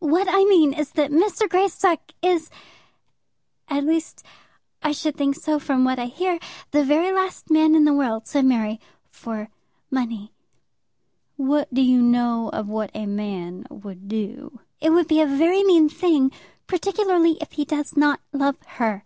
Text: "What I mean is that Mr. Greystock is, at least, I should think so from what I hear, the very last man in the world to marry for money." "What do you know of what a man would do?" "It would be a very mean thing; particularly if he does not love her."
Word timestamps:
"What 0.00 0.26
I 0.28 0.42
mean 0.42 0.72
is 0.72 0.90
that 0.94 1.12
Mr. 1.12 1.48
Greystock 1.48 2.00
is, 2.20 2.50
at 3.68 3.84
least, 3.84 4.24
I 4.82 4.90
should 4.90 5.14
think 5.16 5.36
so 5.36 5.60
from 5.60 5.84
what 5.84 6.00
I 6.00 6.06
hear, 6.06 6.40
the 6.72 6.82
very 6.82 7.12
last 7.12 7.48
man 7.48 7.76
in 7.76 7.84
the 7.84 7.92
world 7.94 8.24
to 8.24 8.42
marry 8.42 8.80
for 9.08 9.50
money." 9.88 10.32
"What 11.36 11.72
do 11.72 11.80
you 11.80 12.02
know 12.02 12.48
of 12.52 12.66
what 12.68 12.90
a 12.92 13.06
man 13.06 13.68
would 13.70 14.08
do?" 14.08 14.58
"It 14.80 14.90
would 14.90 15.06
be 15.06 15.20
a 15.20 15.26
very 15.28 15.62
mean 15.62 15.88
thing; 15.88 16.32
particularly 16.66 17.38
if 17.40 17.52
he 17.52 17.64
does 17.64 17.96
not 17.96 18.18
love 18.32 18.56
her." 18.80 19.04